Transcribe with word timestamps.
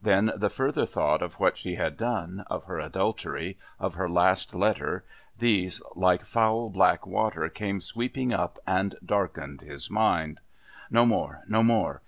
Then 0.00 0.32
the 0.34 0.48
further 0.48 0.86
thought 0.86 1.20
of 1.20 1.34
what 1.34 1.58
she 1.58 1.74
had 1.74 1.98
done, 1.98 2.44
of 2.48 2.64
her 2.64 2.78
adultery, 2.80 3.58
of 3.78 3.96
her 3.96 4.08
last 4.08 4.54
letter, 4.54 5.04
these 5.38 5.82
like 5.94 6.24
foul 6.24 6.70
black 6.70 7.06
water 7.06 7.50
came 7.50 7.82
sweeping 7.82 8.32
up 8.32 8.58
and 8.66 8.94
darkened 9.04 9.60
his 9.60 9.90
mind.... 9.90 10.40
No 10.90 11.04
more. 11.04 11.40
No 11.48 11.62
more. 11.62 12.00